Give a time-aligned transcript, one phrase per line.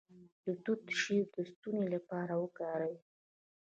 [0.45, 2.97] د توت شیره د ستوني لپاره وکاروئ